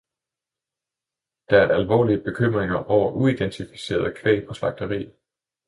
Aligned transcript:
Der 1.49 1.57
er 1.57 1.75
alvorlige 1.77 2.21
bekymringer 2.21 2.75
over 2.77 3.11
uidentificeret 3.11 4.17
kvæg 4.17 4.47
på 4.47 4.53
slagterier. 4.53 5.11